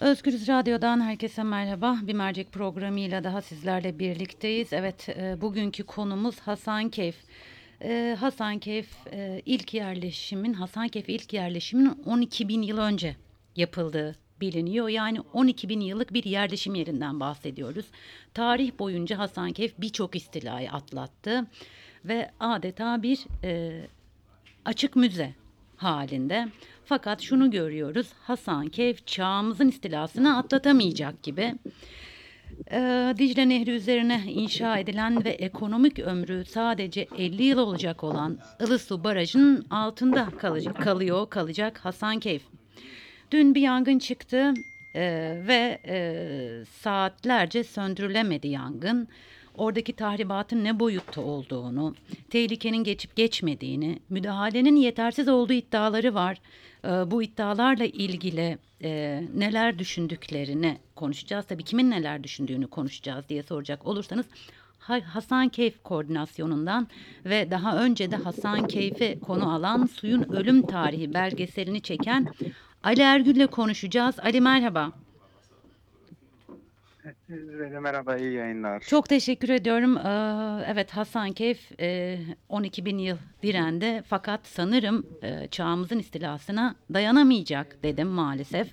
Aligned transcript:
Özgürüz 0.00 0.48
Radyo'dan 0.48 1.00
herkese 1.00 1.42
merhaba. 1.42 1.96
Bir 2.02 2.14
mercek 2.14 2.52
programıyla 2.52 3.24
daha 3.24 3.42
sizlerle 3.42 3.98
birlikteyiz. 3.98 4.72
Evet, 4.72 5.08
e, 5.08 5.40
bugünkü 5.40 5.84
konumuz 5.84 6.40
Hasankeyf. 6.40 7.16
E, 7.82 8.16
Hasankeyf 8.20 9.06
e, 9.12 9.42
ilk 9.46 9.74
yerleşimin, 9.74 10.52
Hasankeyf 10.52 11.08
ilk 11.08 11.32
yerleşimin 11.32 12.02
12 12.06 12.48
bin 12.48 12.62
yıl 12.62 12.78
önce 12.78 13.16
yapıldığı 13.56 14.16
biliniyor. 14.40 14.88
Yani 14.88 15.20
12 15.20 15.68
bin 15.68 15.80
yıllık 15.80 16.14
bir 16.14 16.24
yerleşim 16.24 16.74
yerinden 16.74 17.20
bahsediyoruz. 17.20 17.86
Tarih 18.34 18.78
boyunca 18.78 19.18
Hasankeyf 19.18 19.74
birçok 19.78 20.16
istilayı 20.16 20.72
atlattı 20.72 21.46
ve 22.04 22.30
adeta 22.40 23.02
bir 23.02 23.26
e, 23.44 23.80
açık 24.64 24.96
müze 24.96 25.34
halinde. 25.82 26.48
Fakat 26.84 27.20
şunu 27.20 27.50
görüyoruz. 27.50 28.12
Hasankeyf 28.22 29.06
çağımızın 29.06 29.68
istilasını 29.68 30.36
atlatamayacak 30.36 31.22
gibi. 31.22 31.54
Ee, 32.72 33.14
Dicle 33.18 33.48
Nehri 33.48 33.70
üzerine 33.70 34.22
inşa 34.26 34.78
edilen 34.78 35.24
ve 35.24 35.30
ekonomik 35.30 35.98
ömrü 35.98 36.44
sadece 36.44 37.06
50 37.18 37.42
yıl 37.42 37.58
olacak 37.58 38.04
olan 38.04 38.38
Ilısu 38.60 39.04
Barajı'nın 39.04 39.66
altında 39.70 40.28
kalacak, 40.38 40.82
kalıyor, 40.82 41.30
kalacak 41.30 41.78
Hasankeyf. 41.78 42.42
Dün 43.30 43.54
bir 43.54 43.60
yangın 43.60 43.98
çıktı 43.98 44.54
e, 44.94 45.02
ve 45.46 45.78
e, 45.86 46.64
saatlerce 46.64 47.64
söndürülemedi 47.64 48.48
yangın. 48.48 49.08
Oradaki 49.60 49.92
tahribatın 49.92 50.64
ne 50.64 50.80
boyutta 50.80 51.20
olduğunu, 51.20 51.94
tehlikenin 52.30 52.84
geçip 52.84 53.16
geçmediğini, 53.16 53.98
müdahalenin 54.08 54.76
yetersiz 54.76 55.28
olduğu 55.28 55.52
iddiaları 55.52 56.14
var. 56.14 56.40
E, 56.84 56.88
bu 56.88 57.22
iddialarla 57.22 57.84
ilgili 57.84 58.58
e, 58.82 59.22
neler 59.36 59.78
düşündüklerini 59.78 60.78
konuşacağız. 60.96 61.46
Tabii 61.46 61.62
kimin 61.62 61.90
neler 61.90 62.24
düşündüğünü 62.24 62.66
konuşacağız 62.66 63.28
diye 63.28 63.42
soracak 63.42 63.86
olursanız 63.86 64.26
Ha- 64.78 65.14
Hasankeyf 65.14 65.82
koordinasyonundan 65.82 66.88
ve 67.24 67.50
daha 67.50 67.78
önce 67.84 68.10
de 68.10 68.16
Hasankeyf'i 68.16 69.20
konu 69.20 69.54
alan 69.54 69.86
suyun 69.86 70.22
ölüm 70.32 70.66
tarihi 70.66 71.14
belgeselini 71.14 71.80
çeken 71.80 72.26
Ali 72.82 73.00
Ergül'le 73.00 73.46
konuşacağız. 73.46 74.18
Ali 74.18 74.40
merhaba. 74.40 74.92
Size 77.26 77.80
merhaba, 77.80 78.16
iyi 78.16 78.32
yayınlar. 78.32 78.80
Çok 78.80 79.08
teşekkür 79.08 79.48
ediyorum. 79.48 79.96
Ee, 79.96 80.64
evet 80.72 80.90
Hasankeyf 80.90 81.80
e, 81.80 82.18
12 82.48 82.84
bin 82.84 82.98
yıl 82.98 83.16
direndi 83.42 84.02
fakat 84.06 84.40
sanırım 84.44 85.06
e, 85.22 85.48
çağımızın 85.50 85.98
istilasına 85.98 86.74
dayanamayacak 86.94 87.82
dedim 87.82 88.08
maalesef. 88.08 88.72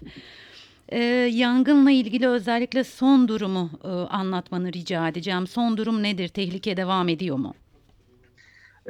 Ee, 0.90 1.00
yangınla 1.34 1.92
ilgili 1.92 2.28
özellikle 2.28 2.84
son 2.84 3.28
durumu 3.28 3.70
e, 3.84 3.88
anlatmanı 3.88 4.74
rica 4.74 5.08
edeceğim. 5.08 5.48
Son 5.48 5.78
durum 5.78 6.04
nedir? 6.04 6.28
Tehlike 6.28 6.78
devam 6.78 7.10
ediyor 7.10 7.38
mu? 7.38 7.54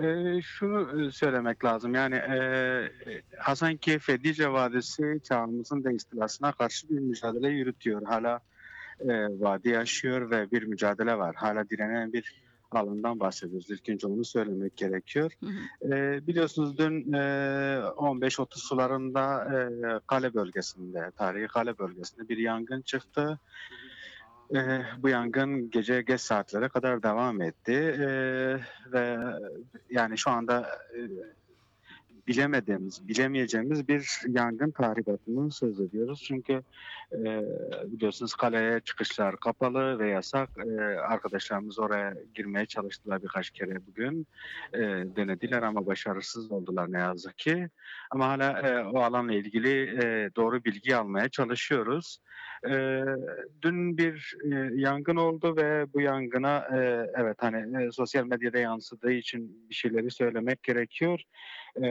Ee, 0.02 0.42
şunu 0.42 1.08
e, 1.08 1.12
söylemek 1.12 1.66
lazım, 1.66 1.96
yani 1.96 2.16
e, 2.16 2.40
Hasankeyf 3.38 4.10
ve 4.10 4.24
Dicle 4.24 4.52
Vadisi 4.52 5.20
çağımızın 5.24 5.84
da 5.84 5.92
istilasına 5.92 6.52
karşı 6.52 6.90
bir 6.90 7.00
mücadele 7.00 7.50
yürütüyor. 7.50 8.04
Hala 8.04 8.40
e, 9.00 9.40
vadi 9.40 9.70
yaşıyor 9.70 10.32
ve 10.32 10.52
bir 10.52 10.64
mücadele 10.64 11.18
var. 11.18 11.36
Hala 11.36 11.70
direnen 11.70 12.14
bir 12.14 12.48
alandan 12.72 13.20
bahsediyoruz. 13.20 13.70
İlk 13.70 13.90
önce 13.90 14.08
onu 14.08 14.26
söylemek 14.26 14.78
gerekiyor. 14.78 15.32
Hı 15.40 15.46
hı. 15.46 15.96
E, 15.96 16.28
biliyorsunuz 16.28 16.78
dün 16.78 17.14
e, 17.14 17.18
15-30 17.18 18.48
sularında 18.58 19.44
e, 19.46 19.58
kale 20.08 20.34
bölgesinde, 20.34 21.12
tarihi 21.18 21.48
kale 21.48 21.78
bölgesinde 21.78 22.30
bir 22.30 22.38
yangın 22.38 22.82
çıktı. 22.82 23.40
E, 24.56 24.82
bu 24.98 25.10
yangın 25.10 25.70
gece 25.70 26.02
geç 26.02 26.22
saatlere 26.22 26.70
kadar 26.70 27.04
devam 27.04 27.42
etti 27.42 27.74
E, 27.74 28.08
ve 28.92 29.18
yani 29.90 30.18
şu 30.18 30.32
anda 30.32 30.70
e, 30.96 31.00
bilemediğimiz, 32.28 33.08
bilemeyeceğimiz 33.08 33.88
bir 33.88 34.22
yangın 34.28 34.72
tahribatından 34.72 35.50
söz 35.50 35.80
ediyoruz. 35.80 36.24
Çünkü 36.28 36.64
e, 37.14 37.42
biliyorsunuz 37.86 38.34
kaleye 38.34 38.80
çıkışlar 38.80 39.38
kapalı 39.38 40.00
ve 40.00 40.10
yasak. 40.10 40.50
E, 40.58 40.82
arkadaşlarımız 41.00 41.80
oraya 41.80 42.14
girmeye 42.36 42.66
çalıştılar 42.66 43.24
birkaç 43.24 43.50
kere 43.50 43.88
bugün. 43.88 44.28
E, 44.74 44.80
denediler 45.16 45.64
ama 45.64 45.86
başarısız 45.86 46.52
oldular 46.52 46.92
ne 46.92 47.00
yazık 47.00 47.38
ki. 47.38 47.70
Ama 48.12 48.28
hala 48.28 48.60
e, 48.60 48.84
o 48.84 49.00
alanla 49.00 49.34
ilgili 49.34 50.04
e, 50.04 50.30
doğru 50.36 50.64
bilgi 50.64 50.96
almaya 50.96 51.30
çalışıyoruz. 51.30 52.20
E, 52.66 53.04
dün 53.62 53.98
bir 53.98 54.36
e, 54.44 54.56
yangın 54.74 55.16
oldu 55.16 55.56
ve 55.58 55.94
bu 55.94 56.02
yangına 56.02 56.58
e, 56.58 57.12
evet 57.16 57.38
hani 57.40 57.84
e, 57.84 57.92
sosyal 57.92 58.26
medyada 58.26 58.58
yansıdığı 58.58 59.12
için 59.12 59.70
bir 59.70 59.76
şeyleri 59.76 60.12
söylemek 60.12 60.64
gerekiyor. 60.64 61.22
E, 61.84 61.88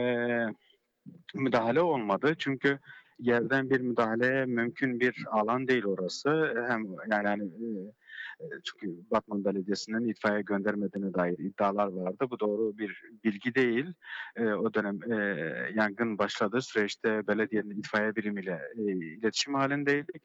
müdahale 1.35 1.81
olmadı 1.81 2.35
çünkü 2.37 2.79
yerden 3.19 3.69
bir 3.69 3.81
müdahale 3.81 4.45
mümkün 4.45 4.99
bir 4.99 5.25
alan 5.31 5.67
değil 5.67 5.85
orası. 5.85 6.53
Hem 6.69 6.85
yani 7.11 7.27
hani 7.27 7.43
e, 7.43 7.69
çünkü 8.39 8.95
Batman 9.11 9.45
Belediyesi'nin 9.45 10.07
itfaiye 10.07 10.41
göndermediğine 10.41 11.13
dair 11.13 11.37
iddialar 11.37 11.87
vardı. 11.87 12.25
Bu 12.31 12.39
doğru 12.39 12.77
bir 12.77 13.01
bilgi 13.23 13.55
değil. 13.55 13.93
E, 14.35 14.45
o 14.45 14.73
dönem 14.73 15.11
e, 15.11 15.15
yangın 15.75 16.17
başladığı 16.17 16.61
süreçte 16.61 17.27
belediyenin 17.27 17.79
itfaiye 17.79 18.15
birimiyle 18.15 18.61
e, 18.77 18.81
iletişim 18.91 19.53
halindeydik. 19.53 20.21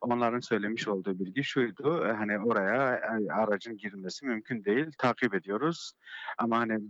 Onların 0.00 0.40
söylemiş 0.40 0.88
olduğu 0.88 1.18
bilgi 1.18 1.44
şuydu. 1.44 2.04
e, 2.06 2.12
Hani 2.12 2.38
oraya 2.38 3.00
aracın 3.30 3.76
girmesi 3.76 4.26
mümkün 4.26 4.64
değil. 4.64 4.86
Takip 4.98 5.34
ediyoruz. 5.34 5.92
Ama 6.38 6.58
hani 6.58 6.80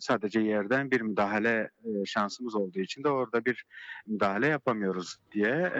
sadece 0.00 0.40
yerden 0.40 0.90
bir 0.90 1.00
müdahale 1.00 1.70
şansımız 2.04 2.54
olduğu 2.54 2.80
için 2.80 3.04
de 3.04 3.08
orada 3.08 3.44
bir 3.44 3.64
müdahale 4.06 4.46
yapamıyoruz 4.46 5.16
diye 5.32 5.72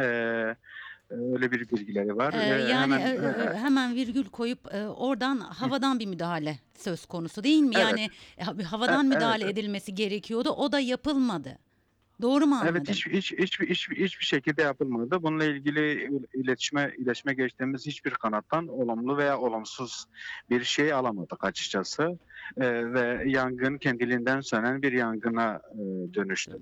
öyle 1.12 1.52
bir 1.52 1.70
bilgileri 1.70 2.16
var. 2.16 2.32
Ee, 2.34 2.36
E, 2.36 2.70
yani 2.70 2.94
hemen, 2.94 3.00
e, 3.00 3.10
e, 3.10 3.54
e, 3.54 3.58
hemen 3.58 3.94
virgül 3.94 4.24
koyup 4.24 4.74
e, 4.74 4.88
oradan 4.88 5.36
havadan 5.40 5.98
bir 5.98 6.06
müdahale 6.06 6.58
söz 6.74 7.06
konusu 7.06 7.44
değil 7.44 7.62
mi? 7.62 7.74
Evet. 7.76 7.84
Yani 7.84 8.08
e, 8.38 8.44
ha- 8.44 8.54
havadan 8.70 9.06
müdahale 9.06 9.44
evet. 9.44 9.58
edilmesi 9.58 9.94
gerekiyordu. 9.94 10.50
O 10.50 10.72
da 10.72 10.80
yapılmadı. 10.80 11.58
Doğru 12.22 12.46
mu 12.46 12.54
anladım? 12.54 12.76
Evet 12.76 12.88
hiç, 12.88 13.06
hiç, 13.06 13.32
hiçbir, 13.32 13.68
hiçbir, 13.68 14.04
hiçbir 14.04 14.24
şekilde 14.24 14.62
yapılmadı. 14.62 15.22
Bununla 15.22 15.44
ilgili 15.44 16.10
iletişime 16.34 16.92
iletişime 16.98 17.34
geçtiğimiz 17.34 17.86
hiçbir 17.86 18.10
kanattan 18.10 18.68
olumlu 18.68 19.16
veya 19.16 19.38
olumsuz 19.38 20.04
bir 20.50 20.64
şey 20.64 20.92
alamadık 20.92 21.44
açıkçası. 21.44 22.18
E, 22.56 22.92
ve 22.92 23.22
yangın 23.26 23.78
kendiliğinden 23.78 24.40
sönen 24.40 24.82
bir 24.82 24.92
yangına 24.92 25.60
e, 25.74 25.78
dönüştü. 26.14 26.52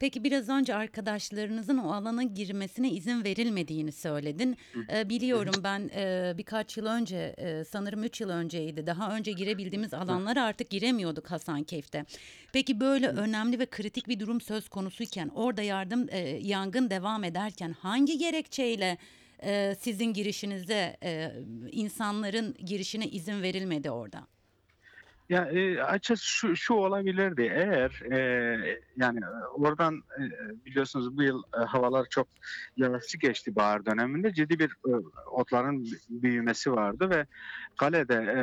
Peki 0.00 0.24
biraz 0.24 0.48
önce 0.48 0.74
arkadaşlarınızın 0.74 1.78
o 1.78 1.92
alana 1.92 2.22
girmesine 2.22 2.90
izin 2.90 3.24
verilmediğini 3.24 3.92
söyledin. 3.92 4.56
Ee, 4.92 5.08
biliyorum 5.08 5.54
ben 5.64 5.90
e, 5.94 6.34
birkaç 6.38 6.76
yıl 6.76 6.86
önce 6.86 7.34
e, 7.38 7.64
sanırım 7.64 8.04
3 8.04 8.20
yıl 8.20 8.28
önceydi. 8.30 8.86
Daha 8.86 9.16
önce 9.16 9.32
girebildiğimiz 9.32 9.94
alanlara 9.94 10.44
artık 10.44 10.70
giremiyorduk 10.70 11.30
Hasankeyf'te. 11.30 12.04
Peki 12.52 12.80
böyle 12.80 13.08
önemli 13.08 13.58
ve 13.58 13.66
kritik 13.66 14.08
bir 14.08 14.20
durum 14.20 14.40
söz 14.40 14.68
konusuyken 14.68 15.28
orada 15.28 15.62
yardım 15.62 16.06
e, 16.10 16.18
yangın 16.42 16.90
devam 16.90 17.24
ederken 17.24 17.72
hangi 17.72 18.18
gerekçeyle 18.18 18.98
e, 19.42 19.74
sizin 19.80 20.12
girişinize 20.12 20.96
e, 21.02 21.32
insanların 21.72 22.54
girişine 22.66 23.06
izin 23.06 23.42
verilmedi 23.42 23.90
orada? 23.90 24.26
Ya 25.28 25.44
e, 25.44 25.82
açıkçası 25.82 26.26
şu, 26.26 26.56
şu 26.56 26.74
olabilirdi 26.74 27.42
eğer 27.42 28.02
e, 28.12 28.80
yani 28.96 29.20
oradan 29.54 29.94
e, 29.96 30.22
biliyorsunuz 30.64 31.16
bu 31.16 31.22
yıl 31.22 31.42
e, 31.60 31.64
havalar 31.64 32.06
çok 32.10 32.28
yağışlı 32.76 33.18
geçti 33.18 33.56
bahar 33.56 33.86
döneminde 33.86 34.34
ciddi 34.34 34.58
bir 34.58 34.70
e, 34.70 34.90
otların 35.30 35.86
büyümesi 36.08 36.72
vardı 36.72 37.10
ve 37.10 37.26
kalede 37.76 38.14
e, 38.14 38.42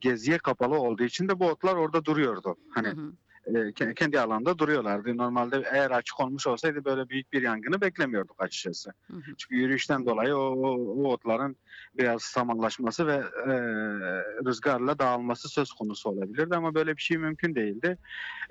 geziye 0.00 0.38
kapalı 0.38 0.74
olduğu 0.74 1.04
için 1.04 1.28
de 1.28 1.40
bu 1.40 1.48
otlar 1.48 1.76
orada 1.76 2.04
duruyordu. 2.04 2.56
Hani 2.74 2.88
Hı 2.88 2.92
hı. 2.92 3.12
E, 3.46 3.52
ke- 3.52 3.94
kendi 3.94 4.20
alanda 4.20 4.58
duruyorlardı. 4.58 5.16
Normalde 5.16 5.62
eğer 5.72 5.90
açık 5.90 6.20
olmuş 6.20 6.46
olsaydı 6.46 6.84
böyle 6.84 7.08
büyük 7.08 7.32
bir 7.32 7.42
yangını 7.42 7.80
beklemiyorduk 7.80 8.42
açıkçası. 8.42 8.92
Hı 9.06 9.16
hı. 9.16 9.34
Çünkü 9.38 9.56
yürüyüşten 9.56 10.06
dolayı 10.06 10.36
o, 10.36 10.40
o, 10.40 10.76
o 10.76 11.12
otların 11.12 11.56
biraz 11.94 12.22
samanlaşması 12.22 13.06
ve 13.06 13.14
e, 13.46 13.54
rüzgarla 14.46 14.98
dağılması 14.98 15.48
söz 15.48 15.72
konusu 15.72 16.10
olabilirdi 16.10 16.56
ama 16.56 16.74
böyle 16.74 16.96
bir 16.96 17.02
şey 17.02 17.18
mümkün 17.18 17.54
değildi. 17.54 17.98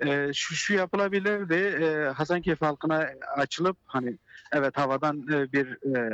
E, 0.00 0.30
şu, 0.34 0.54
şu 0.54 0.74
yapılabilirdi. 0.74 1.54
E, 1.54 2.08
Hasankeyf 2.08 2.62
halkına 2.62 3.08
açılıp 3.36 3.76
hani 3.86 4.18
evet 4.52 4.76
havadan 4.76 5.18
e, 5.32 5.52
bir 5.52 5.96
e, 5.96 6.10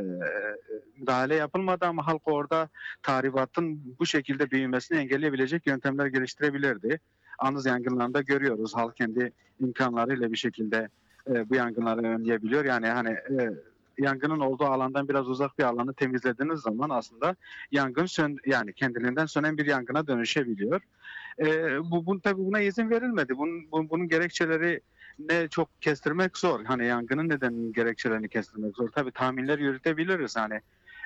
müdahale 0.97 1.35
yapılmadı 1.35 1.87
ama 1.87 2.07
halk 2.07 2.23
orada 2.25 2.69
tahribatın 3.03 3.97
bu 3.99 4.07
şekilde 4.07 4.51
büyümesini 4.51 4.99
engelleyebilecek 4.99 5.67
yöntemler 5.67 6.07
geliştirebilirdi. 6.07 7.01
Anız 7.39 7.67
yangınlarında 7.67 8.21
görüyoruz. 8.21 8.75
Halk 8.75 8.97
kendi 8.97 9.33
imkanlarıyla 9.61 10.33
bir 10.33 10.37
şekilde 10.37 10.89
e, 11.31 11.51
bu 11.51 11.55
yangınları 11.55 12.01
önleyebiliyor. 12.01 12.65
Yani 12.65 12.87
hani 12.87 13.11
e, 13.11 13.51
yangının 13.99 14.41
olduğu 14.41 14.65
alandan 14.65 15.09
biraz 15.09 15.29
uzak 15.29 15.59
bir 15.59 15.65
alanı 15.65 15.95
temizlediğiniz 15.95 16.61
zaman 16.61 16.91
aslında 16.91 17.37
yangın 17.71 18.07
sön 18.07 18.37
yani 18.47 18.73
kendiliğinden 18.73 19.27
sönen 19.27 19.59
bir 19.59 19.67
yangına 19.67 20.07
dönüşebiliyor. 20.07 20.81
E, 21.39 21.79
bu, 21.91 22.07
bu 22.07 22.21
tabii 22.21 22.45
buna 22.45 22.61
izin 22.61 22.91
verilmedi. 22.91 23.37
Bunun, 23.37 23.71
bu- 23.73 23.91
bunun 23.91 24.09
gerekçeleri 24.09 24.81
ne 25.19 25.49
çok 25.49 25.83
kestirmek 25.83 26.39
zor. 26.39 26.65
Hani 26.65 26.87
yangının 26.87 27.29
nedeninin 27.29 27.73
gerekçelerini 27.73 28.29
kestirmek 28.29 28.77
zor. 28.77 28.89
Tabii 28.89 29.11
tahminler 29.11 29.59
yürütebiliriz. 29.59 30.37
Hani 30.37 30.61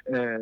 e, 0.08 0.38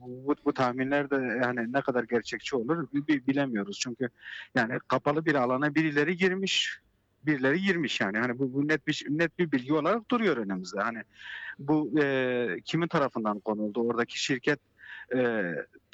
bu, 0.00 0.34
bu 0.44 0.52
tahminler 0.52 1.10
de 1.10 1.40
yani 1.42 1.72
ne 1.72 1.80
kadar 1.80 2.04
gerçekçi 2.04 2.56
olur 2.56 2.86
bi- 2.92 3.06
bi- 3.06 3.26
bilemiyoruz. 3.26 3.78
Çünkü 3.78 4.08
yani 4.54 4.78
kapalı 4.88 5.24
bir 5.24 5.34
alana 5.34 5.74
birileri 5.74 6.16
girmiş 6.16 6.80
birileri 7.26 7.60
girmiş 7.60 8.00
yani. 8.00 8.18
Hani 8.18 8.38
bu, 8.38 8.54
bu 8.54 8.68
net 8.68 8.86
bir 8.86 9.06
net 9.08 9.38
bir 9.38 9.52
bilgi 9.52 9.72
olarak 9.72 10.10
duruyor 10.10 10.36
önümüzde. 10.36 10.80
Hani 10.80 11.02
bu 11.58 12.00
e, 12.02 12.56
kimin 12.64 12.88
tarafından 12.88 13.40
konuldu? 13.40 13.82
Oradaki 13.82 14.22
şirket 14.22 14.58
e, 15.14 15.18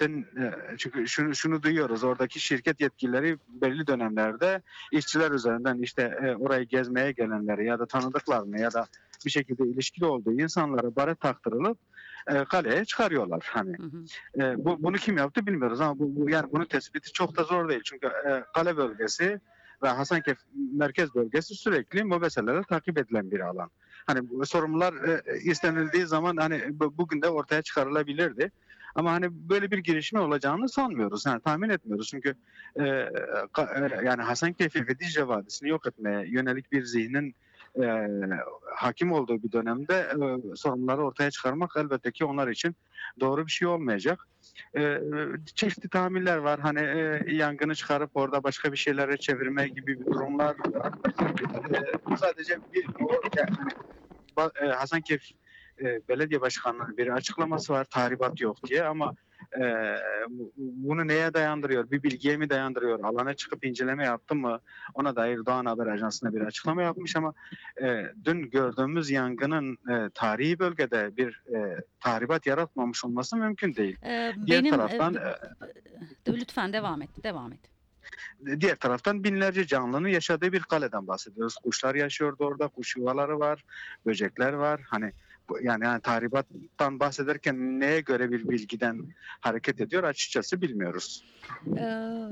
den- 0.01 0.27
e, 0.43 0.55
çünkü 0.79 1.09
şunu 1.09 1.35
şunu 1.35 1.63
duyuyoruz. 1.63 2.05
Oradaki 2.05 2.41
şirket 2.41 2.81
yetkilileri 2.81 3.37
belli 3.49 3.87
dönemlerde 3.87 4.63
işçiler 4.93 5.31
üzerinden 5.31 5.79
işte 5.79 6.03
e, 6.23 6.35
orayı 6.35 6.65
gezmeye 6.65 7.13
gelenleri 7.13 7.67
ya 7.67 7.79
da 7.79 7.87
tanıdıklarını 7.87 8.61
ya 8.61 8.73
da 8.73 8.87
bir 9.27 9.31
şekilde 9.31 9.65
ilişkili 9.65 10.05
olduğu 10.05 10.33
insanlara 10.33 10.97
baret 10.97 11.21
taktırılıp 11.21 11.79
e, 12.31 12.45
kaleye 12.45 12.85
çıkarıyorlar 12.85 13.47
hani 13.53 13.77
Hı 13.79 13.83
hı. 13.83 14.05
e, 14.43 14.65
bu, 14.65 14.83
bunu 14.83 14.97
kim 14.97 15.17
yaptı 15.17 15.47
bilmiyoruz 15.47 15.81
ama 15.81 15.99
bu, 15.99 16.17
bu- 16.17 16.31
yani 16.31 16.53
bunun 16.53 16.65
tespiti 16.65 17.13
çok 17.13 17.37
da 17.37 17.43
zor 17.45 17.69
değil. 17.69 17.83
Çünkü 17.85 18.07
e, 18.07 18.45
kale 18.55 18.77
bölgesi 18.77 19.41
ve 19.83 19.89
Hasankeyf 19.89 20.39
merkez 20.73 21.15
bölgesi 21.15 21.55
sürekli 21.55 22.11
bu 22.11 22.21
meseleler 22.21 22.63
takip 22.63 22.99
edilen 22.99 23.31
bir 23.31 23.41
alan. 23.41 23.71
Hani 24.07 24.29
bu 24.31 24.47
sorumlular 24.47 24.95
e, 25.09 25.23
istenildiği 25.39 26.07
zaman 26.07 26.37
hani 26.37 26.81
bu- 26.81 26.99
bugün 26.99 27.23
de 27.23 27.29
ortaya 27.29 27.63
çıkarılabilirdi. 27.63 28.53
Ama 28.95 29.13
hani 29.13 29.27
böyle 29.31 29.71
bir 29.71 29.79
girişimi 29.79 30.21
olacağını 30.23 30.69
sanmıyoruz. 30.69 31.27
Yani 31.27 31.41
tahmin 31.41 31.69
etmiyoruz. 31.69 32.09
Çünkü 32.11 32.35
e, 32.77 32.83
ka- 33.53 34.03
e, 34.03 34.07
yani 34.07 34.23
Hasankeyf'i 34.23 34.89
ve 34.89 34.99
Dicle 34.99 35.29
Vadisi'ni 35.29 35.69
yok 35.69 35.87
etmeye 35.87 36.27
yönelik 36.29 36.73
bir 36.73 36.83
zihnin 36.85 37.35
e, 37.83 38.09
hakim 38.75 39.13
olduğu 39.13 39.43
bir 39.43 39.53
dönemde 39.53 39.95
e, 39.95 40.57
sorunları 40.57 41.05
ortaya 41.05 41.31
çıkarmak 41.31 41.73
elbette 41.77 42.13
ki 42.13 42.25
onlar 42.25 42.49
için 42.49 42.77
doğru 43.21 43.47
bir 43.47 43.51
şey 43.51 43.69
olmayacak. 43.69 44.29
Ee, 44.77 45.01
çeşitli 45.55 45.89
tahminler 45.89 46.37
var. 46.37 46.61
Hani 46.61 46.81
e, 46.81 47.25
yangını 47.35 47.75
çıkarıp 47.75 48.11
orada 48.15 48.43
başka 48.43 48.73
bir 48.73 48.77
şeylere 48.77 49.17
çevirme 49.17 49.69
gibi 49.69 50.01
bir 50.01 50.07
durumlar. 50.07 50.57
Ee, 52.11 52.17
sadece 52.17 52.59
bir 52.75 52.87
yani, 53.37 54.51
e, 54.63 54.67
Hasankeyf 54.67 55.23
e, 55.81 56.01
Belediye 56.09 56.41
Başkanı'nın 56.41 56.97
bir 56.97 57.09
açıklaması 57.09 57.73
var 57.73 57.85
tahribat 57.85 58.41
yok 58.41 58.57
diye 58.69 58.85
ama 58.85 59.15
e, 59.61 59.97
bu- 60.29 60.53
bunu 60.57 61.09
neye 61.09 61.35
dayandırıyor? 61.35 61.91
Bir 61.91 62.03
bilgiye 62.03 62.37
mi 62.37 62.51
dayandırıyor? 62.51 63.01
Alana 63.05 63.35
çıkıp 63.35 63.65
inceleme 63.65 64.05
yaptı 64.05 64.35
mı? 64.35 64.61
Ona 64.95 65.17
dair 65.17 65.47
Doğan 65.47 65.65
Haber 65.67 65.87
Ajansı'na 65.87 66.35
bir 66.35 66.41
açıklama 66.41 66.83
yapmış 66.83 67.17
ama 67.17 67.35
e, 67.83 68.07
dün 68.25 68.51
gördüğümüz 68.51 69.11
yangının 69.11 69.73
e, 69.91 70.11
tarihi 70.15 70.59
bölgede 70.59 71.17
bir 71.17 71.43
e, 71.55 71.77
tahribat 72.01 72.47
yaratmamış 72.47 73.05
olması 73.05 73.37
mümkün 73.37 73.75
değil. 73.75 73.97
Ee, 74.05 74.33
Diğer 74.47 74.61
benim 74.61 74.75
e, 74.75 74.77
taraftan 74.77 75.15
b- 75.15 75.37
lütfen 76.29 76.73
devam 76.73 77.03
et, 77.03 77.11
devam 77.25 77.53
et. 77.53 77.61
e, 78.49 78.61
diğer 78.61 78.77
taraftan 78.77 79.25
binlerce 79.25 79.67
canlının 79.67 80.09
yaşadığı 80.09 80.53
bir 80.53 80.61
kaleden 80.63 81.07
bahsediyoruz. 81.07 81.57
Kuşlar 81.65 81.95
yaşıyordu 81.95 82.45
orada, 82.45 82.69
kuş 82.69 82.97
yuvaları 82.97 83.39
var, 83.39 83.65
böcekler 84.07 84.53
var. 84.53 84.81
Hani 84.87 85.13
yani, 85.63 85.85
yani 85.85 86.01
tahribattan 86.01 87.01
bahsederken 87.01 87.81
neye 87.81 88.01
göre 88.01 88.31
bir 88.31 88.49
bilgiden 88.49 89.15
hareket 89.41 89.81
ediyor 89.81 90.05
açıkçası 90.05 90.63
bilmiyoruz. 90.63 91.25
Ee, 91.79 92.29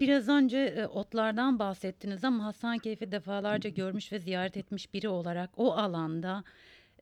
biraz 0.00 0.28
önce 0.28 0.58
e, 0.58 0.86
otlardan 0.86 1.58
bahsettiniz 1.58 2.24
ama 2.24 2.44
Hasankeyf'i 2.44 3.12
defalarca 3.12 3.70
görmüş 3.70 4.12
ve 4.12 4.18
ziyaret 4.18 4.56
etmiş 4.56 4.94
biri 4.94 5.08
olarak 5.08 5.50
o 5.56 5.72
alanda 5.72 6.44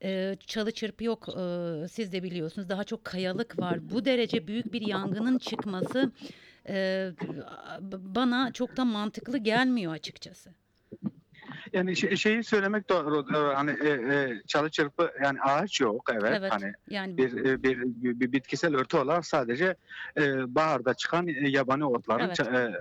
e, 0.02 0.36
çalı 0.46 0.72
çırpı 0.72 1.04
yok. 1.04 1.28
e, 1.28 1.88
siz 1.88 2.12
de 2.12 2.22
biliyorsunuz. 2.22 2.68
Daha 2.68 2.84
çok 2.84 3.04
kayalık 3.04 3.58
var. 3.58 3.90
Bu 3.90 4.04
derece 4.04 4.46
büyük 4.46 4.72
bir 4.72 4.80
yangının 4.80 5.38
çıkması 5.38 6.12
bana 7.90 8.52
çok 8.52 8.76
da 8.76 8.84
mantıklı 8.84 9.38
gelmiyor 9.38 9.92
açıkçası. 9.92 10.54
Yani 11.74 11.96
şey- 11.96 12.16
şeyi 12.16 12.44
söylemek 12.44 12.88
doğru. 12.88 13.24
Hani 13.54 13.70
e, 13.70 13.88
e, 13.88 14.42
çalı 14.46 14.70
çırpı 14.70 15.10
yani 15.22 15.40
ağaç 15.40 15.80
yok 15.80 16.10
evet. 16.12 16.34
Evet. 16.38 16.52
Hani 16.52 16.72
Yani 16.90 17.16
bir, 17.18 17.44
e, 17.44 17.62
bir, 17.62 17.78
bir, 17.80 18.20
bir 18.20 18.32
bitkisel 18.32 18.76
örtü 18.76 18.96
olarak 18.96 19.26
sadece 19.26 19.76
e, 20.18 20.54
baharda 20.54 20.94
çıkan 20.94 21.28
e, 21.28 21.48
yabani 21.48 21.84
otların 21.84 22.24
Evet. 22.24 22.40
e, 22.40 22.74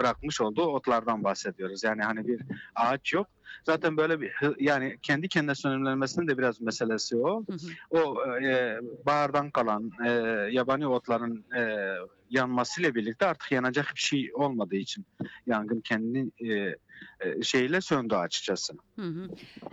bırakmış 0.00 0.40
olduğu 0.40 0.66
otlardan 0.66 1.24
bahsediyoruz. 1.24 1.84
Yani 1.84 2.02
hani 2.02 2.28
bir 2.28 2.40
ağaç 2.74 3.12
yok. 3.12 3.26
Zaten 3.66 3.96
böyle 3.96 4.20
bir 4.20 4.32
yani 4.58 4.98
kendi 5.02 5.28
kendine 5.28 5.54
sönümlenmesinin 5.54 6.28
de 6.28 6.38
biraz 6.38 6.60
meselesi 6.60 7.16
o. 7.16 7.44
Hı 7.46 7.52
hı. 7.52 7.56
O 7.90 8.26
e, 8.42 8.78
bahardan 9.06 9.50
kalan 9.50 9.90
e, 10.06 10.10
yabani 10.50 10.86
otların 10.86 11.44
e, 11.56 11.94
yanmasıyla 12.30 12.94
birlikte 12.94 13.26
artık 13.26 13.52
yanacak 13.52 13.86
bir 13.94 14.00
şey 14.00 14.30
olmadığı 14.34 14.76
için 14.76 15.06
yangın 15.46 15.80
kendi 15.80 16.30
e, 16.52 16.76
e, 17.20 17.42
şeyle 17.42 17.80
söndü 17.80 18.14
açıkçası. 18.14 18.74
Hı 18.98 19.06
hı. 19.06 19.28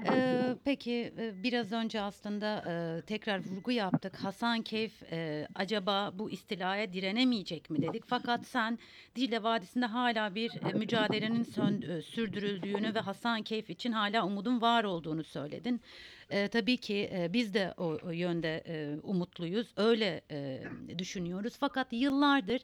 Ee, 0.06 0.56
peki 0.64 1.14
e, 1.20 1.44
biraz 1.44 1.72
önce 1.72 2.02
aslında 2.02 2.64
e, 2.68 3.02
tekrar 3.02 3.40
vurgu 3.46 3.72
yaptık. 3.72 4.16
Hasankeyf 4.16 5.04
e, 5.12 5.48
acaba 5.56 6.12
bu 6.14 6.30
istilaya 6.32 6.94
direnemeyecek 6.94 7.70
mi 7.70 7.82
dedik. 7.82 8.04
Fakat 8.08 8.46
sen 8.46 8.80
Dicle 9.16 9.44
Vadisi'nde 9.44 9.86
hala 9.86 10.36
bir 10.36 10.52
e, 10.70 10.74
mücadelenin 10.74 11.44
sön- 11.44 11.98
e, 11.98 12.02
sürdürüldüğünü 12.02 12.96
ve 12.96 13.00
Hasankeyf 13.00 13.70
için 13.70 13.92
hala 13.92 14.26
umudun 14.26 14.62
var 14.62 14.84
olduğunu 14.84 15.24
söyledin. 15.24 15.82
E, 16.30 16.48
tabii 16.48 16.78
ki 16.78 17.10
e, 17.14 17.34
biz 17.34 17.54
de 17.54 17.74
o, 17.78 17.98
o 18.04 18.10
yönde 18.12 18.64
e, 18.68 18.98
umutluyuz. 19.04 19.74
Öyle 19.78 20.22
e, 20.32 20.64
düşünüyoruz. 20.98 21.58
Fakat 21.60 21.88
yıllardır 21.92 22.62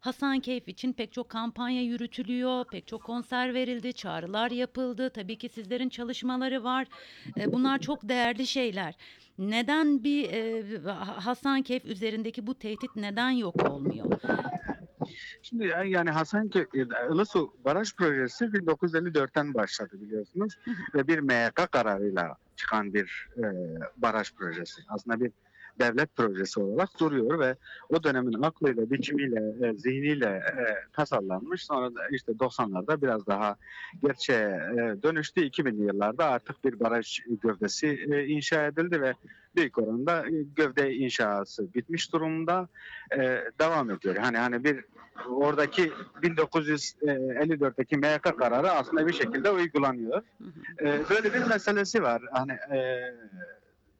Hasankeyf 0.00 0.68
için 0.68 0.92
pek 0.92 1.12
çok 1.12 1.28
kampanya 1.28 1.82
yürütülüyor, 1.82 2.64
pek 2.64 2.86
çok 2.86 3.02
konser 3.04 3.54
verildi, 3.54 3.92
çağrılar 3.92 4.50
yapıldı. 4.50 5.10
Tabii 5.10 5.38
ki 5.38 5.48
sizlerin 5.48 5.88
çalışmaları 5.88 6.64
var. 6.64 6.86
E, 7.40 7.52
bunlar 7.52 7.78
çok 7.78 8.08
değerli 8.08 8.46
şeyler. 8.46 8.94
Neden 9.38 10.04
bir 10.04 10.30
e, 10.32 10.78
Ha- 10.88 11.26
Hasankeyf 11.26 11.84
üzerindeki 11.84 12.46
bu 12.46 12.54
tehdit 12.54 12.96
neden 12.96 13.30
yok 13.30 13.70
olmuyor? 13.70 14.06
Şimdi 15.42 15.66
yani- 15.66 15.90
yani 15.90 16.10
Hasankeyf 16.10 16.66
Ilısu 16.74 17.54
Baraj 17.64 17.94
Projesi 17.94 18.44
1954'ten 18.44 19.54
başladı 19.54 20.00
biliyorsunuz 20.00 20.54
ve 20.94 21.08
bir 21.08 21.18
MYK 21.18 21.54
kararıyla 21.72 22.36
çıkan 22.56 22.94
bir 22.94 23.28
e, 23.36 23.42
baraj 23.96 24.32
projesi. 24.34 24.82
Aslında 24.88 25.20
bir 25.20 25.32
devlet 25.78 26.16
projesi 26.16 26.60
olarak 26.60 27.00
duruyor 27.00 27.38
ve 27.38 27.56
o 27.88 28.02
dönemin 28.02 28.42
aklıyla, 28.42 28.90
biçimiyle, 28.90 29.68
e, 29.68 29.74
zihniyle 29.74 30.26
e, 30.26 30.64
tasarlanmış. 30.92 31.64
Sonra 31.64 31.94
da 31.94 32.00
işte 32.10 32.32
90'larda 32.32 33.02
biraz 33.02 33.26
daha 33.26 33.56
gerçeğe 34.02 34.48
e, 34.48 35.02
dönüştü. 35.02 35.40
2000'li 35.40 35.82
yıllarda 35.82 36.26
artık 36.26 36.64
bir 36.64 36.80
baraj 36.80 37.20
gövdesi 37.42 37.86
e, 37.86 38.26
inşa 38.26 38.66
edildi 38.66 39.02
ve 39.02 39.14
büyük 39.56 39.78
oranda 39.78 40.26
e, 40.26 40.42
gövde 40.56 40.94
inşası 40.94 41.74
bitmiş 41.74 42.12
durumda 42.12 42.68
e, 43.12 43.44
devam 43.60 43.90
ediyor. 43.90 44.16
Hani 44.16 44.36
hani 44.36 44.64
bir 44.64 44.84
oradaki 45.26 45.92
1954'teki 46.22 47.96
MYK 47.96 48.38
kararı 48.38 48.70
aslında 48.70 49.06
bir 49.06 49.12
şekilde 49.12 49.50
uygulanıyor. 49.50 50.22
E, 50.80 51.00
böyle 51.10 51.34
bir 51.34 51.46
meselesi 51.46 52.02
var. 52.02 52.22
Hani 52.32 52.52
e, 52.52 53.14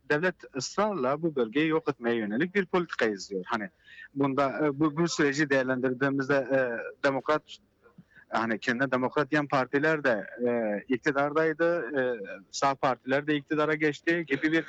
devlet 0.08 0.56
ısrarla 0.56 1.22
bu 1.22 1.36
bölgeyi 1.36 1.68
yok 1.68 1.88
etmeye 1.88 2.16
yönelik 2.16 2.54
bir 2.54 2.66
politika 2.66 3.06
izliyor. 3.06 3.44
Hani 3.46 3.68
bunda 4.14 4.66
e, 4.66 4.80
bu, 4.80 4.96
bu 4.96 5.08
süreci 5.08 5.50
değerlendirdiğimizde 5.50 6.34
e, 6.34 6.58
demokrat 7.04 7.42
hani 8.28 8.58
kendine 8.58 8.90
demokrat 8.90 9.30
diyen 9.30 9.46
partiler 9.46 10.04
de 10.04 10.26
e, 10.48 10.82
iktidardaydı. 10.94 11.98
E, 12.00 12.02
sağ 12.50 12.74
partiler 12.74 13.26
de 13.26 13.36
iktidara 13.36 13.74
geçti 13.74 14.24
gibi 14.26 14.52
bir 14.52 14.64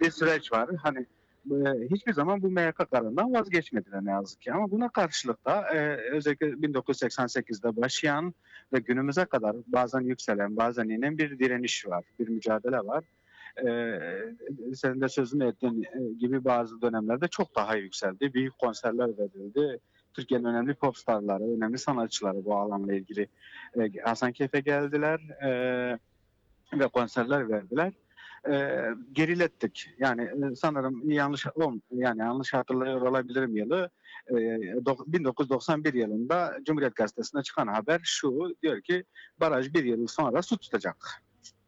bir 0.00 0.10
süreç 0.10 0.52
var. 0.52 0.70
Hani 0.82 1.06
e, 1.50 1.88
hiçbir 1.90 2.12
zaman 2.12 2.42
bu 2.42 2.50
MYK 2.50 2.76
kararından 2.76 3.32
vazgeçmediler 3.32 4.04
ne 4.04 4.10
yazık 4.10 4.40
ki. 4.40 4.52
Ama 4.52 4.70
buna 4.70 4.88
karşılık 4.88 5.44
da 5.44 5.74
e, 5.74 5.96
özellikle 6.12 6.46
1988'de 6.46 7.76
başlayan 7.76 8.34
ve 8.72 8.78
günümüze 8.78 9.24
kadar 9.24 9.56
bazen 9.66 10.00
yükselen, 10.00 10.56
bazen 10.56 10.88
inen 10.88 11.18
bir 11.18 11.38
direniş 11.38 11.86
var, 11.86 12.04
bir 12.18 12.28
mücadele 12.28 12.76
var. 12.76 13.04
Ee, 13.66 14.00
senin 14.74 15.00
de 15.00 15.08
sözünü 15.08 15.48
ettiğin 15.48 15.82
e, 15.82 16.12
gibi 16.18 16.44
bazı 16.44 16.82
dönemlerde 16.82 17.28
çok 17.28 17.56
daha 17.56 17.76
yükseldi. 17.76 18.34
Büyük 18.34 18.58
konserler 18.58 19.18
verildi. 19.18 19.78
Türkiye'nin 20.14 20.44
önemli 20.44 20.74
popstarları, 20.74 21.56
önemli 21.56 21.78
sanatçıları 21.78 22.44
bu 22.44 22.56
alanla 22.56 22.94
ilgili 22.94 23.28
e, 23.80 24.00
Hasankeyf'e 24.04 24.60
geldiler 24.60 25.20
e, 25.42 25.98
ve 26.78 26.88
konserler 26.88 27.48
verdiler. 27.48 27.92
e, 28.50 28.84
gerilettik. 29.12 29.90
Yani 29.98 30.22
e, 30.22 30.54
sanırım 30.56 31.10
yanlış 31.10 31.46
yani 31.90 32.18
yanlış 32.20 32.54
hatırlıyor 32.54 33.00
olabilirim 33.00 33.56
yılı. 33.56 33.90
E, 34.30 34.34
dok- 34.34 35.12
1991 35.12 35.94
yılında 35.94 36.58
Cumhuriyet 36.64 36.96
Gazetesi'ne 36.96 37.42
çıkan 37.42 37.66
haber 37.66 38.00
şu 38.04 38.56
diyor 38.62 38.82
ki 38.82 39.04
baraj 39.40 39.74
bir 39.74 39.84
yıl 39.84 40.06
sonra 40.06 40.42
su 40.42 40.56
tutacak. 40.58 41.22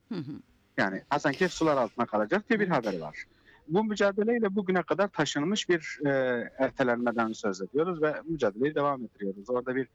Hı 0.09 0.15
hı. 0.19 0.33
Yani 0.81 1.03
Hasankeyf 1.11 1.53
sular 1.53 1.77
altına 1.77 2.07
kalacak 2.07 2.49
diye 2.49 2.61
bir 2.61 2.69
haber 2.69 2.99
var. 2.99 3.25
Bu 3.69 3.85
mücadeleyle 3.85 4.55
bugüne 4.55 4.83
kadar 4.83 5.09
taşınmış 5.09 5.69
bir 5.69 5.99
e, 6.07 6.11
ertelenmeden 6.59 7.33
söz 7.33 7.61
ediyoruz 7.63 8.03
ve 8.03 8.15
mücadeleyi 8.25 8.75
devam 8.75 9.05
ettiriyoruz. 9.05 9.51
Orada 9.51 9.77
bir 9.77 9.89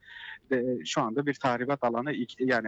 de, 0.50 0.86
şu 0.86 1.02
anda 1.02 1.26
bir 1.26 1.34
tahribat 1.34 1.84
alanı 1.84 2.12
iki- 2.14 2.44
yani 2.46 2.68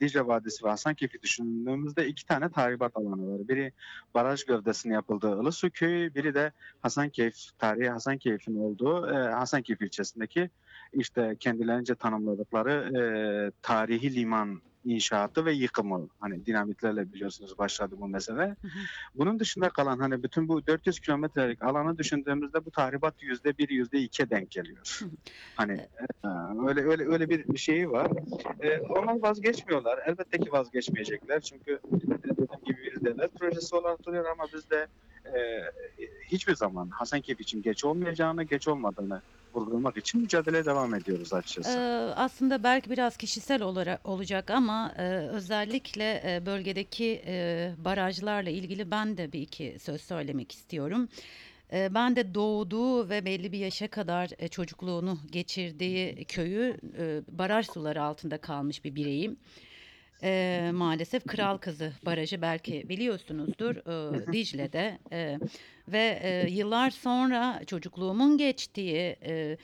Dicle 0.00 0.26
Vadisi 0.26 0.64
ve 0.64 0.68
Hasankeyf'i 0.68 1.22
düşündüğümüzde 1.22 2.06
iki 2.06 2.26
tane 2.26 2.50
tahribat 2.50 2.96
alanı 2.96 3.32
var. 3.32 3.48
Biri 3.48 3.72
baraj 4.14 4.44
gövdesinin 4.44 4.94
yapıldığı 4.94 5.42
Ilısu 5.42 5.70
Köyü, 5.70 6.14
biri 6.14 6.34
de 6.34 6.52
Hasankeyf, 6.82 7.34
tarihi 7.58 7.90
Hasankeyf'in 7.90 8.56
olduğu 8.56 9.10
e, 9.10 9.32
Hasankeyf 9.32 9.82
ilçesindeki 9.82 10.50
işte 10.92 11.36
kendilerince 11.40 11.94
tanımladıkları 11.94 12.98
e, 12.98 13.02
tarihi 13.62 14.14
liman 14.14 14.60
inşaatı 14.84 15.44
ve 15.44 15.52
yıkımı 15.52 16.08
hani 16.20 16.46
dinamitlerle 16.46 17.12
biliyorsunuz 17.12 17.58
başladı 17.58 17.94
bu 17.98 18.08
mesele. 18.08 18.42
Hı 18.42 18.68
hı. 18.68 18.78
Bunun 19.14 19.38
dışında 19.38 19.68
kalan 19.68 19.98
hani 19.98 20.22
bütün 20.22 20.48
bu 20.48 20.66
400 20.66 21.00
kilometrelik 21.00 21.62
alanı 21.62 21.98
düşündüğümüzde 21.98 22.64
bu 22.64 22.70
tahribat 22.70 23.22
yüzde 23.22 23.58
bir 23.58 23.68
yüzde 23.68 23.98
ikiye 23.98 24.30
denk 24.30 24.50
geliyor. 24.50 24.98
Hı 24.98 25.04
hı. 25.04 25.10
Hani 25.56 25.72
e, 25.72 26.28
öyle 26.68 26.80
öyle 26.80 27.08
öyle 27.08 27.28
bir 27.28 27.58
şeyi 27.58 27.90
var. 27.90 28.10
E, 28.60 28.78
onlar 28.80 29.22
vazgeçmiyorlar. 29.22 29.98
Elbette 30.06 30.38
ki 30.38 30.52
vazgeçmeyecekler 30.52 31.40
çünkü 31.40 31.80
dediğim 31.92 32.48
gibi 32.64 32.82
bir 32.82 33.04
devlet 33.04 33.34
projesi 33.38 33.76
olarak 33.76 34.06
duruyor 34.06 34.24
ama 34.24 34.44
biz 34.54 34.70
de 34.70 34.86
e, 35.24 35.38
hiçbir 36.26 36.54
zaman 36.54 36.90
Hasankeyf 36.90 37.40
için 37.40 37.62
geç 37.62 37.84
olmayacağını, 37.84 38.42
geç 38.42 38.68
olmadığını 38.68 39.22
vurgulamak 39.54 39.96
için 39.96 40.20
mücadeleye 40.20 40.64
devam 40.64 40.94
ediyoruz 40.94 41.32
açıkçası. 41.32 41.78
Ee, 41.78 42.14
aslında 42.16 42.62
belki 42.62 42.90
biraz 42.90 43.16
kişisel 43.16 43.62
olarak 43.62 44.08
olacak 44.08 44.50
ama 44.50 44.94
e, 44.98 45.08
özellikle 45.12 46.22
e, 46.24 46.46
bölgedeki 46.46 47.22
e, 47.26 47.72
barajlarla 47.84 48.50
ilgili 48.50 48.90
ben 48.90 49.16
de 49.16 49.32
bir 49.32 49.40
iki 49.40 49.76
söz 49.80 50.00
söylemek 50.00 50.52
istiyorum. 50.52 51.08
E, 51.72 51.94
ben 51.94 52.16
de 52.16 52.34
doğduğu 52.34 53.08
ve 53.08 53.24
belli 53.24 53.52
bir 53.52 53.58
yaşa 53.58 53.88
kadar 53.88 54.30
e, 54.38 54.48
çocukluğunu 54.48 55.18
geçirdiği 55.30 56.24
köyü 56.24 56.76
e, 56.98 57.22
baraj 57.28 57.66
suları 57.66 58.02
altında 58.02 58.38
kalmış 58.38 58.84
bir 58.84 58.94
bireyim. 58.94 59.36
E, 60.22 60.70
maalesef 60.74 61.24
Kral 61.26 61.58
Kızı 61.58 61.92
Barajı 62.06 62.42
belki 62.42 62.88
biliyorsunuzdur 62.88 63.76
e, 63.76 64.32
Dicle'de 64.32 64.98
E, 65.12 65.38
ve 65.88 66.18
e, 66.22 66.50
yıllar 66.50 66.90
sonra 66.90 67.60
çocukluğumun 67.66 68.38
geçtiği 68.38 69.16
e, 69.22 69.56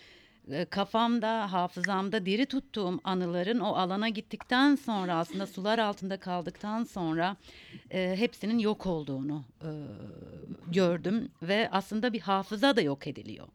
kafamda, 0.70 1.52
hafızamda 1.52 2.26
diri 2.26 2.46
tuttuğum 2.46 3.00
anıların 3.04 3.60
o 3.60 3.74
alana 3.74 4.08
gittikten 4.08 4.74
sonra 4.74 5.14
aslında 5.14 5.46
sular 5.46 5.78
altında 5.78 6.16
kaldıktan 6.16 6.84
sonra 6.84 7.36
e, 7.90 8.14
hepsinin 8.18 8.58
yok 8.58 8.86
olduğunu 8.86 9.44
e, 9.62 9.70
gördüm 10.72 11.28
ve 11.42 11.68
aslında 11.72 12.12
bir 12.12 12.20
hafıza 12.20 12.76
da 12.76 12.80
yok 12.80 13.06
ediliyor. 13.06 13.48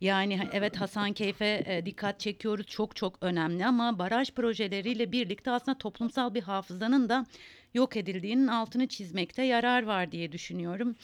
Yani 0.00 0.48
evet 0.52 0.76
Hasankeyf'e 0.76 1.62
e, 1.66 1.86
dikkat 1.86 2.20
çekiyoruz 2.20 2.66
çok 2.66 2.96
çok 2.96 3.18
önemli 3.20 3.66
ama 3.66 3.98
baraj 3.98 4.30
projeleriyle 4.30 5.12
birlikte 5.12 5.50
aslında 5.50 5.78
toplumsal 5.78 6.34
bir 6.34 6.42
hafızanın 6.42 7.08
da 7.08 7.26
yok 7.74 7.96
edildiğinin 7.96 8.46
altını 8.46 8.86
çizmekte 8.86 9.42
yarar 9.42 9.82
var 9.82 10.12
diye 10.12 10.32
düşünüyorum. 10.32 10.96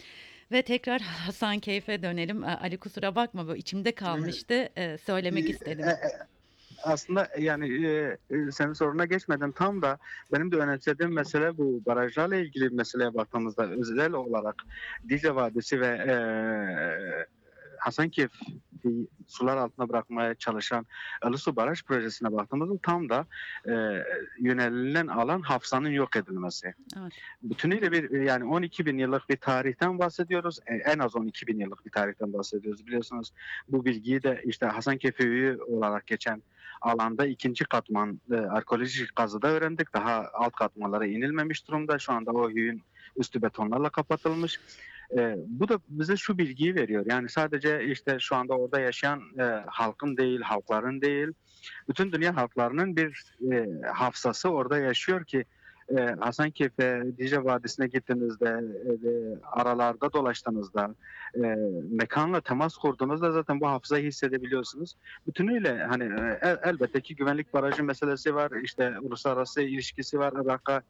Ve 0.52 0.62
tekrar 0.62 1.00
Hasankeyf'e 1.26 2.02
dönelim. 2.02 2.44
A- 2.44 2.58
Ali 2.62 2.78
kusura 2.78 3.14
bakma 3.14 3.48
bu 3.48 3.56
içimde 3.56 3.92
kalmıştı. 3.94 4.68
E, 4.76 4.98
söylemek 4.98 5.50
istedim. 5.50 5.84
E, 5.88 5.90
e, 5.90 5.96
Aslında 6.82 7.28
yani 7.38 7.86
e, 7.86 8.16
e, 8.30 8.50
senin 8.52 8.72
soruna 8.72 9.04
geçmeden 9.04 9.52
tam 9.52 9.82
da 9.82 9.98
benim 10.32 10.52
de 10.52 10.56
önemsediğim 10.56 11.12
mesele 11.14 11.56
bu 11.58 11.82
barajlarla 11.86 12.36
ilgili 12.36 12.70
meseleye 12.70 13.14
baktığımızda 13.14 13.70
özel 13.70 14.12
olarak 14.12 14.54
Dicle 15.08 15.34
Vadisi 15.34 15.80
ve 15.80 15.86
e, 15.86 16.16
Hasankeyf'i 17.78 18.44
sular 19.26 19.56
altına 19.56 19.88
bırakmaya 19.88 20.34
çalışan 20.34 20.86
Ilısu 21.28 21.56
Baraj 21.56 21.82
projesine 21.82 22.32
baktığımızda 22.32 22.78
tam 22.82 23.08
da 23.08 23.26
e, 23.68 23.72
yönelilen 24.38 25.06
alan 25.06 25.40
hafızanın 25.40 25.90
yok 25.90 26.16
edilmesi. 26.16 26.74
Evet. 27.00 27.12
Bütünüyle 27.42 27.92
bir 27.92 28.20
yani 28.20 28.44
12 28.44 28.86
bin 28.86 28.98
yıllık 28.98 29.28
bir 29.28 29.36
tarihten 29.36 29.98
bahsediyoruz. 29.98 30.58
E, 30.66 30.74
En 30.74 30.98
az 30.98 31.16
12 31.16 31.46
bin 31.46 31.58
yıllık 31.58 31.86
bir 31.86 31.90
tarihten 31.90 32.32
bahsediyoruz. 32.32 32.86
Biliyorsunuz 32.86 33.32
bu 33.68 33.84
bilgiyi 33.84 34.22
de 34.22 34.42
işte 34.44 34.66
Hasankeyf 34.66 35.18
Höyüğü 35.18 35.58
olarak 35.68 36.06
geçen 36.06 36.42
alanda 36.80 37.26
ikinci 37.26 37.64
katman 37.64 38.20
e, 38.30 38.34
arkeolojik 38.34 39.16
kazıda 39.16 39.48
öğrendik. 39.48 39.94
Daha 39.94 40.30
alt 40.32 40.52
katmanlara 40.52 41.06
inilmemiş 41.06 41.68
durumda. 41.68 41.98
Şu 41.98 42.12
anda 42.12 42.30
o 42.30 42.50
höyüğün 42.50 42.82
üstü 43.16 43.42
betonlarla 43.42 43.90
kapatılmış. 43.90 44.60
E, 45.18 45.36
bu 45.46 45.68
da 45.68 45.78
bize 45.88 46.16
şu 46.16 46.38
bilgiyi 46.38 46.74
veriyor. 46.74 47.04
Yani 47.08 47.28
sadece 47.28 47.84
işte 47.84 48.16
şu 48.20 48.36
anda 48.36 48.54
orada 48.54 48.80
yaşayan 48.80 49.20
e, 49.38 49.42
halkın 49.66 50.16
değil, 50.16 50.40
halkların 50.40 51.00
değil, 51.00 51.28
bütün 51.88 52.12
dünya 52.12 52.36
halklarının 52.36 52.96
bir 52.96 53.36
e, 53.52 53.66
hafızası 53.86 54.48
orada 54.48 54.78
yaşıyor 54.78 55.24
ki 55.24 55.44
e, 55.98 56.00
Hasankeyf'e, 56.20 57.02
Dicle 57.18 57.44
Vadisi'ne 57.44 57.86
gittiğinizde, 57.86 58.48
e, 58.48 59.10
aralarda 59.52 60.12
dolaştığınızda, 60.12 60.94
e, 61.34 61.40
mekanla 61.90 62.40
temas 62.40 62.76
kurduğunuzda 62.76 63.32
zaten 63.32 63.60
bu 63.60 63.68
hafızayı 63.68 64.04
hissedebiliyorsunuz. 64.06 64.96
Bütünüyle 65.26 65.84
hani 65.84 66.04
e, 66.04 66.38
el- 66.42 66.58
elbette 66.64 67.00
ki 67.00 67.16
güvenlik 67.16 67.54
barajı 67.54 67.84
meselesi 67.84 68.34
var, 68.34 68.50
işte 68.62 68.94
uluslararası 69.02 69.62
ilişkisi 69.62 70.18
var, 70.18 70.32
Irak'a 70.44 70.82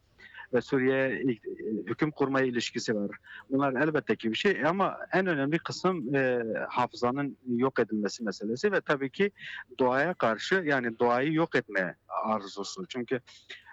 ve 0.54 0.60
Suriye'ye 0.60 1.22
ilk- 1.22 1.46
e, 1.46 1.90
hüküm 1.90 2.10
kurmaya 2.10 2.46
ilişkisi 2.46 2.94
var. 2.96 3.16
Bunlar 3.50 3.82
elbette 3.82 4.16
ki 4.16 4.30
bir 4.30 4.36
şey 4.36 4.66
ama 4.66 4.98
en 5.12 5.26
önemli 5.26 5.58
kısım 5.58 6.14
e, 6.14 6.42
hafızanın 6.68 7.38
yok 7.46 7.78
edilmesi 7.80 8.24
meselesi 8.24 8.72
ve 8.72 8.80
tabii 8.80 9.10
ki 9.10 9.30
doğaya 9.78 10.14
karşı 10.14 10.54
yani 10.54 10.98
doğayı 10.98 11.32
yok 11.32 11.56
etme 11.56 11.96
arzusu. 12.08 12.86
Çünkü 12.88 13.20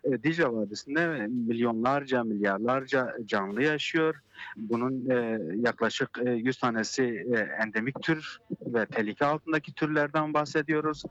e, 0.04 0.24
Dicle 0.24 0.48
Vadisi'nde 0.48 1.28
milyonlarca, 1.28 2.24
milyarlarca 2.24 3.14
canlı 3.26 3.64
yaşıyor. 3.64 4.16
Bunun 4.58 5.10
e, 5.10 5.40
yaklaşık 5.56 6.10
e, 6.26 6.30
100 6.32 6.60
tanesi 6.60 7.04
e, 7.04 7.38
endemik 7.64 8.02
tür 8.02 8.38
ve 8.62 8.86
tehlike 8.86 9.26
altındaki 9.26 9.74
türlerden 9.74 10.34
bahsediyoruz. 10.34 11.04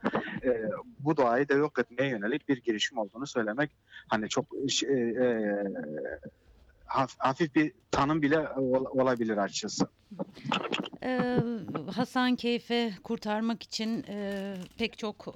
E, 0.44 0.62
bu 0.98 1.16
doğayı 1.16 1.48
da 1.48 1.54
yok 1.54 1.78
etmeye 1.78 2.10
yönelik 2.10 2.48
bir 2.48 2.62
girişim 2.62 2.98
olduğunu 2.98 3.26
söylemek 3.26 3.70
hani 4.08 4.28
çok 4.28 4.44
e, 4.88 4.92
e, 4.94 5.64
haf- 6.86 7.18
hafif 7.18 7.54
bir 7.54 7.72
tanım 7.90 8.22
bile 8.22 8.48
ol- 8.48 9.00
olabilir 9.00 9.36
açıkçası. 9.36 9.86
Ee, 11.04 11.38
Hasankeyf'i 11.94 12.92
kurtarmak 13.04 13.62
için 13.62 14.04
e, 14.08 14.54
pek 14.78 14.98
çok 14.98 15.26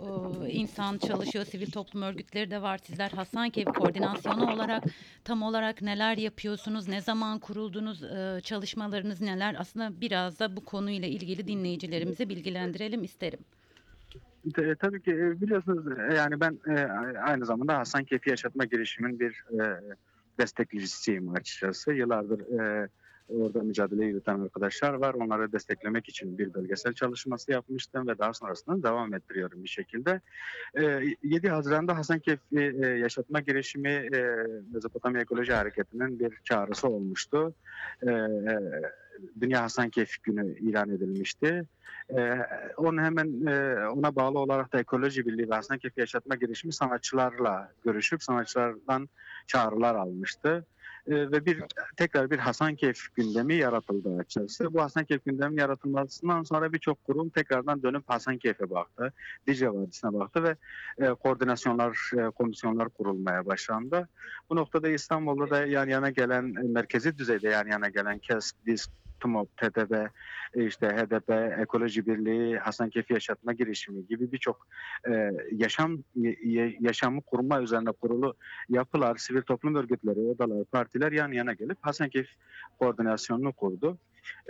e, 0.44 0.49
insan 0.49 0.99
çalışıyor, 0.99 1.44
sivil 1.44 1.70
toplum 1.70 2.02
örgütleri 2.02 2.50
de 2.50 2.62
var. 2.62 2.78
Sizler 2.78 3.11
Hasankeyf 3.11 3.66
koordinasyonu 3.66 4.52
olarak 4.52 4.85
tam 5.25 5.42
olarak 5.42 5.82
neler 5.82 6.16
yapıyorsunuz, 6.16 6.88
ne 6.88 7.00
zaman 7.00 7.38
kuruldunuz, 7.38 8.02
e, 8.02 8.40
çalışmalarınız 8.42 9.20
neler? 9.20 9.56
Aslında 9.58 10.00
biraz 10.00 10.40
da 10.40 10.56
bu 10.56 10.64
konuyla 10.64 11.08
ilgili 11.08 11.49
dinleyicilerimizi 11.49 12.28
bilgilendirelim 12.28 13.04
isterim. 13.04 13.40
Tabii 14.54 15.02
ki 15.02 15.12
biliyorsunuz 15.40 15.85
yani 16.16 16.40
ben 16.40 16.58
e, 16.68 16.80
aynı 17.23 17.46
zamanda 17.46 17.78
Hasankeyf'i 17.78 18.30
yaşatma 18.30 18.64
girişimin 18.64 19.20
bir 19.20 19.44
e, 19.52 19.80
destekleyicisiyim 20.38 21.35
açıkçası. 21.35 21.92
Yıllardır 21.92 22.61
e, 22.61 22.88
orada 23.28 23.62
mücadele 23.62 24.04
yürüten 24.04 24.40
arkadaşlar 24.40 24.95
var. 24.95 25.14
Onları 25.14 25.52
desteklemek 25.52 26.09
için 26.09 26.38
bir 26.38 26.54
belgesel 26.54 26.92
çalışması 26.92 27.52
yapmıştım 27.52 28.09
ve 28.09 28.18
daha 28.18 28.33
sonrasında 28.33 28.83
devam 28.83 29.14
ettiriyorum 29.14 29.64
bir 29.64 29.68
şekilde. 29.68 30.21
E, 30.75 31.02
7 31.23 31.49
Haziran'da 31.49 31.97
Hasankeyf'i 31.97 32.59
e, 32.83 32.87
yaşatma 32.87 33.40
girişimi 33.40 33.88
e, 33.88 34.37
Mezopotamya 34.75 35.23
Ekoloji 35.23 35.52
Hareketi'nin 35.52 36.21
bir 36.21 36.40
çağrısı 36.45 36.88
olmuştu. 36.88 37.54
E, 38.02 38.11
e, 38.11 38.59
Dünya 39.40 39.62
Hasankeyf 39.62 40.23
Günü 40.23 40.59
ilan 40.59 40.90
edilmişti. 40.90 41.66
Ee, 42.11 42.38
onun 42.76 43.02
hemen 43.02 43.47
ona 43.87 44.16
bağlı 44.16 44.38
olarak 44.38 44.73
da 44.73 44.80
Ekoloji 44.80 45.26
Birliği 45.26 45.50
ve 45.50 45.54
Hasankeyf 45.54 45.99
Yaşatma 45.99 46.35
girişimi 46.35 46.73
sanatçılarla 46.73 47.73
görüşüp 47.85 48.23
sanatçılardan 48.23 49.09
çağrılar 49.47 49.95
almıştı. 49.95 50.66
E, 51.07 51.15
ve 51.15 51.47
bir 51.47 51.63
tekrar 51.97 52.31
bir 52.31 52.39
Hasankeyf 52.39 53.15
gündemi 53.15 53.55
yaratıldı 53.55 54.19
açıkçası. 54.19 54.75
Bu 54.75 54.83
Hasankeyf 54.83 55.25
gündeminin 55.25 55.61
yaratılmasından 55.61 56.43
sonra 56.43 56.73
birçok 56.73 57.05
kurum 57.05 57.29
tekrardan 57.29 57.83
dönüp 57.83 58.05
Hasankeyf'e 58.07 58.71
baktı. 58.71 59.13
Dicle 59.47 59.69
Vadisi'ne 59.69 60.13
baktı 60.13 60.43
ve 60.43 60.57
e, 61.07 61.15
koordinasyonlar, 61.15 62.11
e, 62.19 62.31
komisyonlar 62.31 62.89
kurulmaya 62.89 63.47
başlandı. 63.47 64.09
Bu 64.51 64.57
noktada 64.57 64.89
İstanbul'da 64.89 65.51
da 65.51 65.67
yan 65.67 65.89
yana 65.89 66.11
gelen, 66.11 66.55
e, 66.55 66.63
merkezi 66.63 67.19
düzeyde 67.19 67.49
yan 67.49 67.67
yana 67.67 67.89
gelen 67.89 68.19
KESK, 68.19 68.57
DİSK, 68.67 68.91
TMOB, 69.20 69.46
TTB, 69.56 69.92
e, 70.54 70.66
işte 70.66 70.87
HDP, 70.88 71.61
Ekoloji 71.62 72.06
Birliği, 72.06 72.58
Hasankeyf 72.58 73.11
Yaşatma 73.11 73.52
Girişimi 73.52 74.06
gibi 74.06 74.32
birçok 74.32 74.66
e, 75.08 75.30
yaşam 75.52 75.99
y- 76.14 76.76
yaşamı 76.80 77.23
kurma 77.23 77.62
üzerine 77.62 77.92
kurulu 77.92 78.35
yapılar, 78.68 79.16
sivil 79.16 79.42
toplum 79.42 79.75
örgütleri, 79.75 80.20
odalar, 80.20 80.64
partiler 80.64 81.12
yan 81.12 81.32
yana 81.32 81.52
gelip 81.52 81.78
Hasankeyf 81.80 82.28
koordinasyonunu 82.78 83.52
kurdu. 83.52 83.99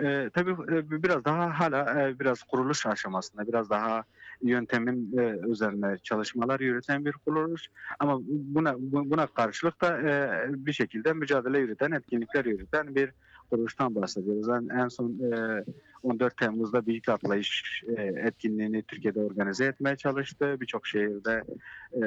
E, 0.02 0.30
tabii 0.35 0.50
e, 0.50 1.02
biraz 1.02 1.25
daha 1.25 1.61
hala 1.61 2.02
e, 2.08 2.18
biraz 2.18 2.42
kuruluş 2.42 2.87
aşamasında, 2.87 3.46
biraz 3.49 3.70
daha 3.70 4.04
yöntemin 4.42 5.18
e, 5.18 5.37
üzerine 5.49 5.99
çalışmalar 5.99 6.61
yürüten 6.61 7.04
bir 7.04 7.12
kuruluş. 7.12 7.68
Ama 7.99 8.18
buna 8.28 8.75
bu- 8.78 9.11
buna 9.11 9.26
karşılık 9.26 9.80
da 9.82 10.00
e, 10.00 10.44
bir 10.49 10.73
şekilde 10.73 11.12
mücadele 11.12 11.58
yürüten, 11.58 11.90
etkinlikler 11.90 12.44
yürüten 12.44 12.94
bir 12.94 13.12
kuruluştan 13.50 13.95
bahsediyoruz. 13.95 14.49
En, 14.49 14.79
en 14.79 14.88
son 14.88 15.33
e, 15.33 15.65
14 16.03 16.37
Temmuz'da 16.37 16.87
Büyük 16.87 17.09
Atlayış 17.09 17.83
e, 17.97 18.03
etkinliğini 18.03 18.83
Türkiye'de 18.83 19.21
organize 19.21 19.65
etmeye 19.65 19.97
çalıştı. 19.97 20.57
Birçok 20.61 20.87
şehirde 20.87 21.45
e, 21.93 22.00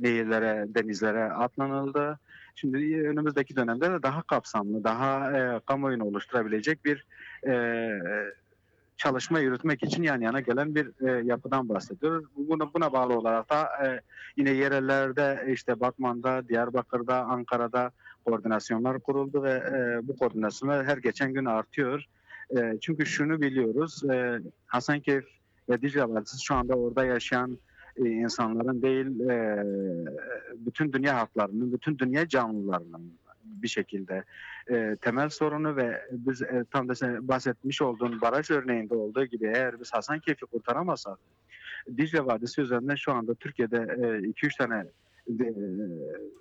nehirlere, 0.00 0.66
denizlere 0.68 1.24
atlanıldı. 1.24 2.18
Şimdi 2.54 2.76
önümüzdeki 3.08 3.56
dönemde 3.56 3.90
de 3.90 4.02
daha 4.02 4.22
kapsamlı, 4.22 4.84
daha 4.84 5.38
e, 5.38 5.60
kamuoyunu 5.66 6.04
oluşturabilecek 6.04 6.84
bir 6.84 7.06
e, 7.46 7.90
çalışma 8.96 9.40
yürütmek 9.40 9.82
için 9.82 10.02
yan 10.02 10.20
yana 10.20 10.40
gelen 10.40 10.74
bir 10.74 11.08
e, 11.08 11.24
yapıdan 11.26 11.68
bahsediyoruz. 11.68 12.24
Buna, 12.36 12.74
buna 12.74 12.92
bağlı 12.92 13.18
olarak 13.18 13.50
da 13.50 13.62
e, 13.84 14.00
yine 14.36 14.50
yerellerde 14.50 15.46
işte 15.48 15.80
Batman'da, 15.80 16.48
Diyarbakır'da, 16.48 17.24
Ankara'da 17.24 17.90
koordinasyonlar 18.24 19.00
kuruldu 19.00 19.42
ve 19.42 19.50
e, 19.50 20.08
bu 20.08 20.16
koordinasyonlar 20.16 20.86
her 20.86 20.96
geçen 20.96 21.32
gün 21.32 21.44
artıyor. 21.44 22.04
E, 22.56 22.78
çünkü 22.80 23.06
şunu 23.06 23.40
biliyoruz, 23.40 24.04
e, 24.10 24.40
Hasankeyf 24.66 25.24
ve 25.68 25.82
Dicle 25.82 26.08
Vadisi 26.08 26.44
şu 26.44 26.54
anda 26.54 26.74
orada 26.74 27.04
yaşayan 27.04 27.58
e, 27.96 28.08
insanların 28.08 28.82
değil, 28.82 29.20
e, 29.20 29.64
bütün 30.66 30.92
dünya 30.92 31.16
halklarının, 31.16 31.72
bütün 31.72 31.98
dünya 31.98 32.28
canlılarının 32.28 33.12
bir 33.44 33.68
şekilde 33.68 34.24
e, 34.70 34.96
temel 35.00 35.28
sorunu 35.28 35.76
ve 35.76 36.02
biz 36.10 36.42
e, 36.42 36.64
tam 36.70 36.88
da 36.88 36.94
sen 36.94 37.28
bahsetmiş 37.28 37.82
olduğun 37.82 38.20
baraj 38.20 38.50
örneğinde 38.50 38.94
olduğu 38.94 39.24
gibi 39.24 39.52
eğer 39.54 39.80
biz 39.80 39.92
Hasankeyf'i 39.92 40.46
kurtaramazsak 40.46 41.18
Dicle 41.96 42.26
Vadisi 42.26 42.60
üzerinde 42.60 42.96
şu 42.96 43.12
anda 43.12 43.34
Türkiye'de 43.34 43.76
2-3 43.76 44.58
tane 44.58 44.74
e, 44.78 44.88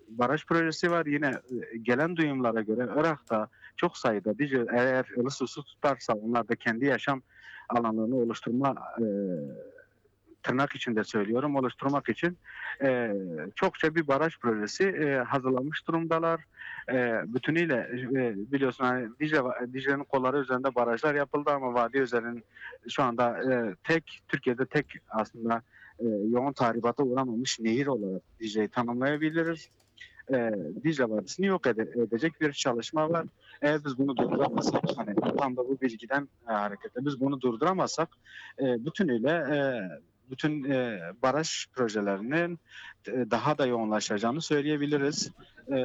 baraj 0.10 0.46
projesi 0.46 0.92
var. 0.92 1.06
Yine 1.06 1.28
e, 1.28 1.78
gelen 1.78 2.16
duyumlara 2.16 2.62
göre 2.62 2.90
Irak'ta 3.00 3.48
çok 3.78 3.98
sayıda 3.98 4.38
Dicle 4.40 4.66
eğer 4.72 5.06
ılısı 5.18 5.48
su 5.48 5.64
tutarsa 5.64 6.14
onlar 6.14 6.48
da 6.48 6.56
kendi 6.56 6.86
yaşam 6.86 7.22
alanlarını 7.70 8.16
oluşturma 8.16 8.76
e, 9.00 9.06
tırnak 10.44 10.76
içinde 10.76 11.04
söylüyorum 11.04 11.56
oluşturmak 11.56 12.10
için 12.10 12.38
e, 12.84 13.14
çokça 13.56 13.96
bir 13.96 14.08
baraj 14.08 14.38
projesi 14.38 14.84
e, 14.84 15.16
hazırlanmış 15.16 15.88
durumdalar. 15.88 16.42
E, 16.92 17.22
bütünüyle 17.26 17.76
e, 18.16 18.36
biliyorsun 18.52 18.86
hani 18.86 19.10
Dicle, 19.20 19.74
Dicle'nin 19.74 20.04
kolları 20.04 20.38
üzerinde 20.38 20.76
barajlar 20.76 21.16
yapıldı 21.16 21.50
ama 21.50 21.74
vadi 21.74 21.98
üzerinin 21.98 22.44
şu 22.90 23.04
anda 23.04 23.54
e, 23.54 23.76
tek 23.84 24.24
Türkiye'de 24.28 24.66
tek 24.66 24.94
aslında 25.10 25.62
e, 26.00 26.06
yoğun 26.08 26.54
tahribata 26.54 27.04
uğramamış 27.04 27.60
nehir 27.60 27.88
olarak 27.88 28.22
Dicle'yi 28.40 28.68
tanımlayabiliriz. 28.68 29.70
E, 30.34 30.52
Dicle 30.84 31.10
Vadisi'ni 31.10 31.46
yok 31.46 31.68
ede- 31.68 32.02
edecek 32.04 32.42
bir 32.42 32.54
çalışma 32.54 33.10
var. 33.10 33.26
Eğer 33.62 33.86
biz 33.86 33.98
bunu 33.98 34.18
durduramazsak, 34.18 34.84
hani 34.96 35.16
tam 35.38 35.58
da 35.58 35.68
bu 35.68 35.82
bilgiden 35.82 36.28
e, 36.50 36.52
hareketle 36.54 37.06
biz 37.06 37.20
bunu 37.20 37.42
durduramazsak 37.42 38.10
e, 38.60 38.86
bütünüyle 38.86 39.30
e, 39.30 39.58
bütün 40.32 40.64
e, 40.64 41.00
baraj 41.22 41.68
projelerinin 41.74 42.60
e, 43.08 43.12
daha 43.32 43.58
da 43.58 43.66
yoğunlaşacağını 43.66 44.42
söyleyebiliriz. 44.42 45.32
E, 45.72 45.78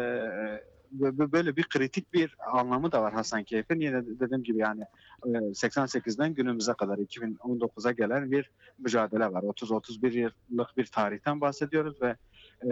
böyle 0.92 1.56
bir 1.56 1.62
kritik 1.62 2.12
bir 2.12 2.36
anlamı 2.52 2.92
da 2.92 3.02
var 3.02 3.12
Hasankeyf'in. 3.12 3.80
Yine 3.80 4.06
de- 4.06 4.20
dediğim 4.20 4.42
gibi 4.42 4.58
yani 4.58 4.82
e, 5.26 5.28
88'den 5.28 6.34
günümüze 6.34 6.72
kadar 6.72 6.98
2019'a 6.98 7.92
gelen 7.92 8.30
bir 8.30 8.50
mücadele 8.78 9.32
var. 9.32 9.42
30-31 9.42 10.12
yıllık 10.50 10.76
bir 10.76 10.86
tarihten 10.86 11.40
bahsediyoruz 11.40 12.02
ve 12.02 12.16
e, 12.64 12.68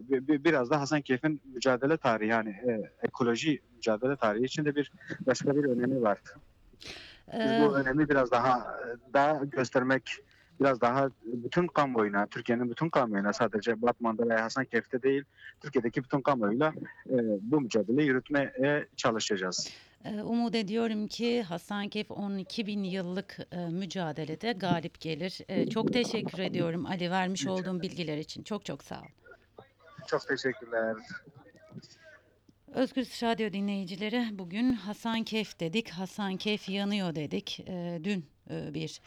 bi- 0.00 0.28
bi- 0.28 0.44
biraz 0.44 0.70
da 0.70 0.80
Hasankeyf'in 0.80 1.40
mücadele 1.54 1.96
tarihi 1.96 2.28
yani 2.30 2.50
e, 2.50 2.90
ekoloji 3.02 3.60
mücadele 3.76 4.16
tarihi 4.16 4.44
içinde 4.44 4.74
bir 4.74 4.92
başka 5.26 5.56
bir 5.56 5.64
önemi 5.64 6.02
var. 6.02 6.18
Biz 7.32 7.50
Ee, 7.52 7.60
bu 7.68 7.76
önemi 7.76 8.08
biraz 8.08 8.30
daha 8.30 8.76
daha 9.14 9.44
göstermek 9.44 10.10
biraz 10.60 10.80
daha 10.80 11.10
bütün 11.24 11.66
kamuoyuna, 11.66 12.26
Türkiye'nin 12.26 12.70
bütün 12.70 12.88
kamuoyuna 12.88 13.32
sadece 13.32 13.82
Batman'da 13.82 14.28
veya 14.28 14.44
Hasankeyf'te 14.44 15.02
değil, 15.02 15.24
Türkiye'deki 15.60 16.04
bütün 16.04 16.20
kamuoyuyla 16.20 16.72
e, 17.10 17.16
bu 17.40 17.60
mücadeleyi 17.60 18.08
yürütmeye 18.08 18.86
çalışacağız. 18.96 19.70
e, 20.04 20.22
umut 20.22 20.54
ediyorum 20.54 21.06
ki 21.06 21.42
Hasankeyf 21.42 22.10
12 22.10 22.66
bin 22.66 22.84
yıllık 22.84 23.38
e, 23.52 23.56
mücadelede 23.56 24.52
galip 24.52 25.00
gelir. 25.00 25.38
E, 25.48 25.70
çok 25.70 25.92
teşekkür 25.92 26.38
ediyorum 26.38 26.86
Ali 26.86 27.10
vermiş 27.10 27.46
olduğum 27.46 27.82
bilgiler 27.82 28.18
için. 28.18 28.42
Çok 28.42 28.64
çok 28.64 28.84
sağ 28.84 29.00
ol. 29.00 29.06
Çok 30.06 30.28
teşekkürler. 30.28 30.96
Özgür 32.74 33.04
Radyo 33.04 33.52
dinleyicileri 33.52 34.26
bugün 34.32 34.72
Hasankeyf 34.72 35.60
dedik. 35.60 35.90
Hasankeyf 35.90 36.68
yanıyor 36.68 37.14
dedik. 37.14 37.64
Dün 38.04 38.24
bir 38.50 39.00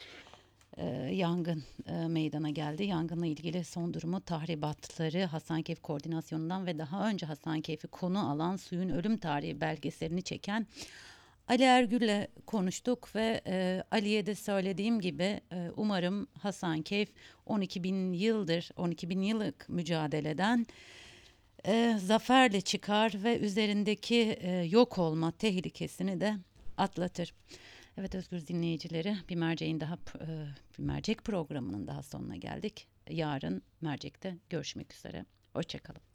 e, 0.77 0.85
yangın 1.13 1.63
e, 1.87 2.07
meydana 2.07 2.49
geldi. 2.49 2.83
Yangınla 2.83 3.25
ilgili 3.25 3.63
son 3.63 3.93
durumu 3.93 4.21
tahribatları 4.21 5.25
Hasankeyf 5.25 5.81
koordinasyonundan 5.81 6.65
ve 6.65 6.77
daha 6.77 7.09
önce 7.09 7.25
Hasankeyf'i 7.25 7.87
konu 7.87 8.31
alan 8.31 8.55
suyun 8.55 8.89
ölüm 8.89 9.17
tarihi 9.17 9.61
belgeselini 9.61 10.23
çeken 10.23 10.67
Ali 11.47 11.63
Ergül'le 11.63 12.27
konuştuk 12.45 13.15
ve 13.15 13.41
e, 13.47 13.83
Ali'ye 13.91 14.25
de 14.25 14.35
söylediğim 14.35 15.01
gibi 15.01 15.41
e, 15.51 15.69
umarım 15.77 16.27
Hasankeyf 16.39 17.09
12 17.45 17.83
bin 17.83 18.13
yıldır 18.13 18.69
12 18.77 19.09
bin 19.09 19.21
yıllık 19.21 19.69
mücadeleden 19.69 20.65
e, 21.67 21.97
zaferle 21.99 22.61
çıkar 22.61 23.13
ve 23.23 23.39
üzerindeki 23.39 24.37
e, 24.41 24.51
yok 24.51 24.97
olma 24.97 25.31
tehlikesini 25.31 26.21
de 26.21 26.35
atlatır. 26.77 27.33
Evet 27.97 28.15
Özgür 28.15 28.47
dinleyicileri 28.47 29.17
bir 29.29 29.35
merceğin 29.35 29.79
daha 29.79 29.93
e, 29.93 30.27
bir 30.77 30.83
mercek 30.83 31.23
programının 31.23 31.87
daha 31.87 32.03
sonuna 32.03 32.35
geldik. 32.35 32.87
Yarın 33.09 33.61
mercekte 33.81 34.37
görüşmek 34.49 34.93
üzere. 34.93 35.25
Hoşçakalın. 35.53 36.12